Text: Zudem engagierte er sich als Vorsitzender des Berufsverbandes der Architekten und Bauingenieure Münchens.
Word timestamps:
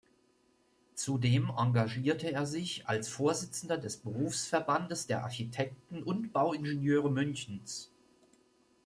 Zudem 0.95 1.51
engagierte 1.55 2.31
er 2.31 2.47
sich 2.47 2.87
als 2.87 3.07
Vorsitzender 3.07 3.77
des 3.77 3.97
Berufsverbandes 3.97 5.05
der 5.05 5.23
Architekten 5.23 6.01
und 6.01 6.33
Bauingenieure 6.33 7.11
Münchens. 7.11 7.91